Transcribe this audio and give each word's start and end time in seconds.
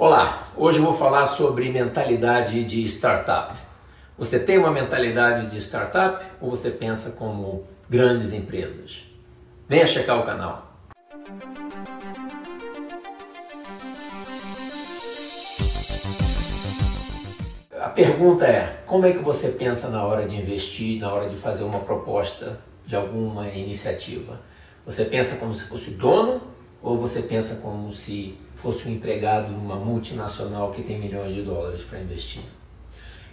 Olá, 0.00 0.48
hoje 0.56 0.78
eu 0.78 0.84
vou 0.86 0.94
falar 0.94 1.26
sobre 1.26 1.70
mentalidade 1.70 2.64
de 2.64 2.82
startup. 2.84 3.54
Você 4.16 4.40
tem 4.40 4.56
uma 4.56 4.70
mentalidade 4.70 5.50
de 5.50 5.58
startup 5.58 6.24
ou 6.40 6.48
você 6.48 6.70
pensa 6.70 7.10
como 7.10 7.66
grandes 7.86 8.32
empresas? 8.32 9.02
Venha 9.68 9.86
checar 9.86 10.18
o 10.18 10.24
canal. 10.24 10.72
A 17.78 17.88
pergunta 17.90 18.46
é: 18.46 18.82
como 18.86 19.04
é 19.04 19.12
que 19.12 19.18
você 19.18 19.50
pensa 19.50 19.90
na 19.90 20.02
hora 20.02 20.26
de 20.26 20.34
investir, 20.34 20.98
na 20.98 21.12
hora 21.12 21.28
de 21.28 21.36
fazer 21.36 21.64
uma 21.64 21.80
proposta 21.80 22.58
de 22.86 22.96
alguma 22.96 23.48
iniciativa? 23.48 24.40
Você 24.86 25.04
pensa 25.04 25.36
como 25.36 25.54
se 25.54 25.66
fosse 25.66 25.90
dono 25.90 26.40
ou 26.82 26.98
você 26.98 27.22
pensa 27.22 27.56
como 27.56 27.92
se 27.92 28.38
fosse 28.54 28.88
um 28.88 28.92
empregado 28.92 29.52
numa 29.52 29.76
multinacional 29.76 30.70
que 30.72 30.82
tem 30.82 30.98
milhões 30.98 31.34
de 31.34 31.42
dólares 31.42 31.82
para 31.82 32.00
investir? 32.00 32.42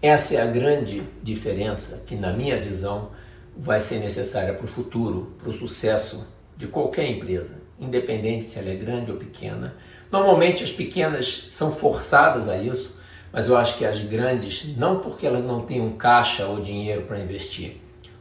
Essa 0.00 0.36
é 0.36 0.42
a 0.42 0.46
grande 0.46 1.02
diferença 1.22 2.04
que, 2.06 2.14
na 2.14 2.32
minha 2.32 2.58
visão, 2.58 3.10
vai 3.56 3.80
ser 3.80 3.98
necessária 3.98 4.54
para 4.54 4.64
o 4.64 4.68
futuro, 4.68 5.32
para 5.40 5.50
o 5.50 5.52
sucesso 5.52 6.24
de 6.56 6.68
qualquer 6.68 7.10
empresa, 7.10 7.56
independente 7.80 8.46
se 8.46 8.58
ela 8.58 8.70
é 8.70 8.74
grande 8.74 9.10
ou 9.10 9.16
pequena. 9.16 9.74
Normalmente 10.10 10.62
as 10.62 10.70
pequenas 10.70 11.46
são 11.50 11.72
forçadas 11.72 12.48
a 12.48 12.56
isso, 12.56 12.96
mas 13.32 13.48
eu 13.48 13.56
acho 13.56 13.76
que 13.76 13.84
as 13.84 13.98
grandes, 13.98 14.76
não 14.76 15.00
porque 15.00 15.26
elas 15.26 15.44
não 15.44 15.62
tenham 15.62 15.90
caixa 15.92 16.46
ou 16.46 16.60
dinheiro 16.60 17.02
para 17.02 17.18
investir, 17.18 17.80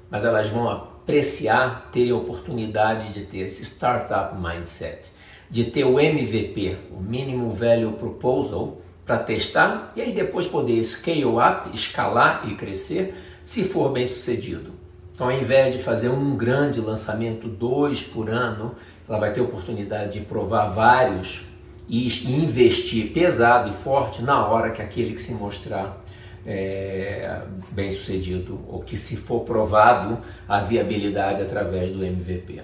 mas 0.09 0.25
elas 0.25 0.47
vão 0.47 0.67
apreciar 1.07 1.89
ter 1.93 2.11
a 2.11 2.17
oportunidade 2.17 3.13
de 3.13 3.21
ter 3.21 3.39
esse 3.39 3.63
startup 3.63 4.35
mindset, 4.35 5.09
de 5.49 5.63
ter 5.63 5.85
o 5.85 5.97
MVP, 5.97 6.75
o 6.91 6.99
Minimum 6.99 7.51
Value 7.51 7.93
Proposal, 7.93 8.81
para 9.05 9.19
testar 9.19 9.93
e 9.95 10.01
aí 10.01 10.11
depois 10.11 10.47
poder 10.47 10.83
scale 10.83 11.23
up, 11.23 11.73
escalar 11.73 12.43
e 12.49 12.55
crescer 12.55 13.15
se 13.45 13.63
for 13.63 13.89
bem 13.93 14.05
sucedido. 14.05 14.73
Então, 15.13 15.27
ao 15.27 15.31
invés 15.31 15.73
de 15.73 15.81
fazer 15.81 16.09
um 16.09 16.35
grande 16.35 16.81
lançamento, 16.81 17.47
dois 17.47 18.03
por 18.03 18.29
ano, 18.29 18.75
ela 19.07 19.17
vai 19.17 19.33
ter 19.33 19.39
oportunidade 19.39 20.19
de 20.19 20.25
provar 20.25 20.71
vários 20.71 21.47
e 21.87 22.05
investir 22.29 23.13
pesado 23.13 23.69
e 23.69 23.73
forte 23.73 24.21
na 24.21 24.45
hora 24.45 24.71
que 24.71 24.81
aquele 24.81 25.13
que 25.13 25.21
se 25.21 25.31
mostrar 25.31 26.03
é, 26.47 27.41
bem 27.71 27.91
sucedido 27.91 28.61
ou 28.69 28.79
que 28.81 28.95
se 28.95 29.17
for 29.17 29.41
provado 29.41 30.19
a 30.47 30.61
viabilidade 30.61 31.41
através 31.41 31.91
do 31.91 32.03
MVP. 32.03 32.61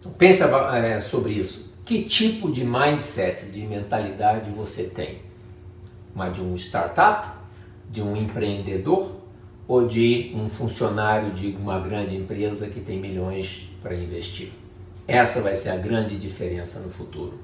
Então, 0.00 0.10
pensa 0.12 0.46
é, 0.74 0.98
sobre 1.00 1.34
isso. 1.34 1.68
Que 1.84 2.02
tipo 2.02 2.50
de 2.50 2.64
mindset, 2.64 3.46
de 3.46 3.60
mentalidade 3.66 4.50
você 4.50 4.84
tem? 4.84 5.20
Uma 6.14 6.30
de 6.30 6.40
um 6.40 6.56
startup, 6.56 7.28
de 7.90 8.02
um 8.02 8.16
empreendedor 8.16 9.16
ou 9.66 9.86
de 9.86 10.32
um 10.34 10.48
funcionário 10.48 11.30
de 11.32 11.48
uma 11.48 11.78
grande 11.78 12.16
empresa 12.16 12.66
que 12.66 12.80
tem 12.80 12.98
milhões 12.98 13.70
para 13.82 13.94
investir? 13.94 14.50
Essa 15.06 15.40
vai 15.40 15.54
ser 15.54 15.70
a 15.70 15.76
grande 15.76 16.16
diferença 16.16 16.78
no 16.80 16.90
futuro. 16.90 17.38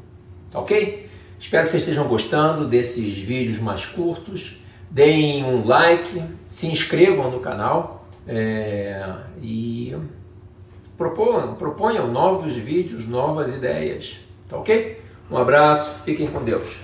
Tá 0.51 0.61
ok? 0.61 1.09
Espero 1.39 1.65
que 1.65 1.71
vocês 1.71 1.83
estejam 1.83 2.09
gostando 2.09 2.67
desses 2.67 3.19
vídeos 3.19 3.59
mais 3.59 3.85
curtos 3.85 4.64
deem 4.95 5.45
um 5.45 5.67
like, 5.67 6.23
se 6.49 6.69
inscrevam 6.69 7.29
no 7.29 7.41
canal 7.41 8.07
é, 8.29 9.05
e 9.43 9.93
proponham, 10.97 11.57
proponham 11.57 12.13
novos 12.13 12.55
vídeos, 12.55 13.09
novas 13.09 13.53
ideias. 13.53 14.21
Tá 14.49 14.57
ok? 14.57 15.03
Um 15.29 15.37
abraço, 15.37 16.05
fiquem 16.05 16.29
com 16.29 16.45
Deus. 16.45 16.79